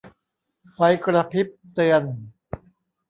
[0.73, 2.03] ไฟกระพริบเตือน